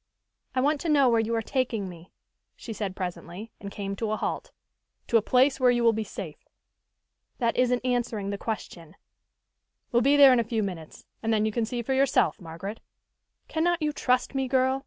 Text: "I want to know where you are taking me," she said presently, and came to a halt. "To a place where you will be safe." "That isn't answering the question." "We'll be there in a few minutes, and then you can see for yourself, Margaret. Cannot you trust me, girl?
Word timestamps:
"I 0.55 0.61
want 0.61 0.81
to 0.81 0.89
know 0.89 1.09
where 1.09 1.19
you 1.19 1.35
are 1.35 1.43
taking 1.43 1.87
me," 1.87 2.11
she 2.55 2.73
said 2.73 2.95
presently, 2.95 3.51
and 3.59 3.69
came 3.69 3.95
to 3.97 4.09
a 4.09 4.17
halt. 4.17 4.49
"To 5.09 5.17
a 5.17 5.21
place 5.21 5.59
where 5.59 5.69
you 5.69 5.83
will 5.83 5.93
be 5.93 6.03
safe." 6.03 6.37
"That 7.37 7.55
isn't 7.55 7.85
answering 7.85 8.31
the 8.31 8.37
question." 8.39 8.95
"We'll 9.91 10.01
be 10.01 10.17
there 10.17 10.33
in 10.33 10.39
a 10.39 10.43
few 10.43 10.63
minutes, 10.63 11.05
and 11.21 11.31
then 11.31 11.45
you 11.45 11.51
can 11.51 11.65
see 11.65 11.83
for 11.83 11.93
yourself, 11.93 12.41
Margaret. 12.41 12.79
Cannot 13.47 13.79
you 13.83 13.93
trust 13.93 14.33
me, 14.33 14.47
girl? 14.47 14.79